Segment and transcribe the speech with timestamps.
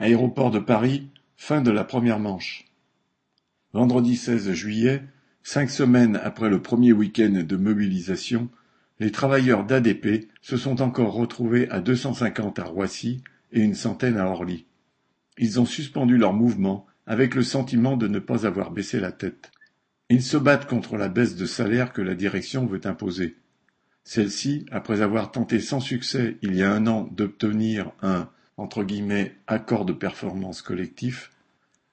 [0.00, 2.64] Aéroport de Paris, fin de la première manche.
[3.74, 5.02] Vendredi 16 juillet,
[5.42, 8.48] cinq semaines après le premier week-end de mobilisation,
[8.98, 14.24] les travailleurs d'ADP se sont encore retrouvés à 250 à Roissy et une centaine à
[14.24, 14.64] Orly.
[15.36, 19.52] Ils ont suspendu leur mouvement avec le sentiment de ne pas avoir baissé la tête.
[20.08, 23.36] Ils se battent contre la baisse de salaire que la direction veut imposer.
[24.04, 28.30] Celle-ci, après avoir tenté sans succès il y a un an d'obtenir un
[28.60, 28.86] entre
[29.46, 31.30] accord de performance collectif,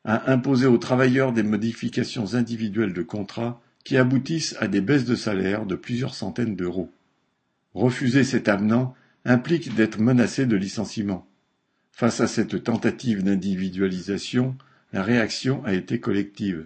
[0.03, 5.15] a imposé aux travailleurs des modifications individuelles de contrat qui aboutissent à des baisses de
[5.15, 6.91] salaire de plusieurs centaines d'euros.
[7.73, 11.25] Refuser cet avenant implique d'être menacé de licenciement.
[11.93, 14.57] Face à cette tentative d'individualisation,
[14.91, 16.65] la réaction a été collective.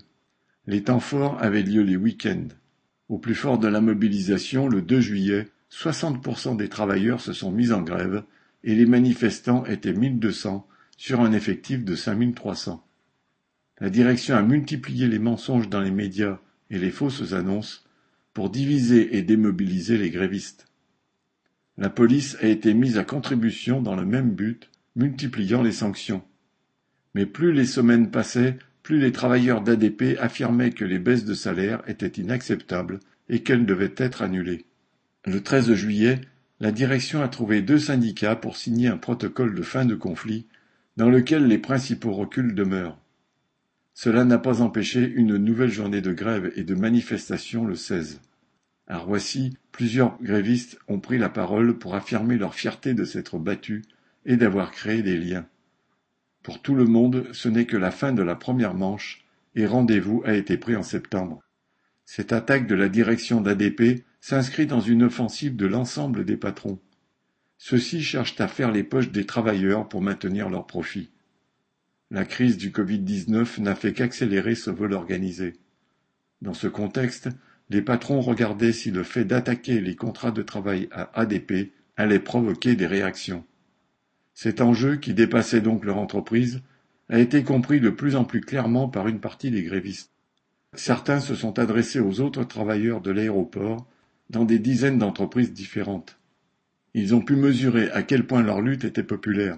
[0.66, 2.48] Les temps forts avaient lieu les week-ends.
[3.08, 7.72] Au plus fort de la mobilisation, le 2 juillet, 60% des travailleurs se sont mis
[7.72, 8.24] en grève
[8.64, 12.86] et les manifestants étaient 1200 sur un effectif de 5300.
[13.80, 17.86] La direction a multiplié les mensonges dans les médias et les fausses annonces
[18.34, 20.68] pour diviser et démobiliser les grévistes.
[21.78, 26.24] La police a été mise à contribution dans le même but, multipliant les sanctions.
[27.16, 31.82] Mais plus les semaines passaient, plus les travailleurs d'ADP affirmaient que les baisses de salaire
[31.88, 33.00] étaient inacceptables
[33.30, 34.66] et qu'elles devaient être annulées.
[35.26, 36.22] Le 13 juillet,
[36.62, 40.46] la direction a trouvé deux syndicats pour signer un protocole de fin de conflit
[40.96, 43.00] dans lequel les principaux reculs demeurent.
[43.96, 48.22] Cela n'a pas empêché une nouvelle journée de grève et de manifestation le 16.
[48.86, 53.82] À Roissy, plusieurs grévistes ont pris la parole pour affirmer leur fierté de s'être battus
[54.28, 55.48] et d'avoir créé des liens.
[56.44, 60.22] Pour tout le monde, ce n'est que la fin de la première manche et rendez-vous
[60.26, 61.42] a été pris en septembre.
[62.06, 66.80] Cette attaque de la direction d'ADP s'inscrit dans une offensive de l'ensemble des patrons.
[67.58, 71.12] Ceux-ci cherchent à faire les poches des travailleurs pour maintenir leurs profits.
[72.10, 75.54] La crise du Covid-19 n'a fait qu'accélérer ce vol organisé.
[76.42, 77.30] Dans ce contexte,
[77.70, 82.76] les patrons regardaient si le fait d'attaquer les contrats de travail à ADP allait provoquer
[82.76, 83.46] des réactions.
[84.34, 86.62] Cet enjeu, qui dépassait donc leur entreprise,
[87.10, 90.11] a été compris de plus en plus clairement par une partie des grévistes.
[90.74, 93.86] Certains se sont adressés aux autres travailleurs de l'aéroport
[94.30, 96.18] dans des dizaines d'entreprises différentes.
[96.94, 99.58] Ils ont pu mesurer à quel point leur lutte était populaire.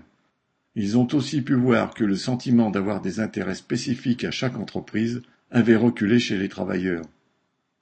[0.76, 5.22] Ils ont aussi pu voir que le sentiment d'avoir des intérêts spécifiques à chaque entreprise
[5.52, 7.06] avait reculé chez les travailleurs.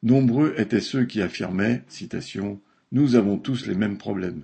[0.03, 2.59] Nombreux étaient ceux qui affirmaient, citation,
[2.91, 4.43] Nous avons tous les mêmes problèmes.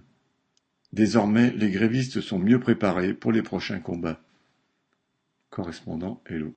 [0.94, 4.22] Désormais, les grévistes sont mieux préparés pour les prochains combats.
[5.50, 6.56] Correspondant Hello.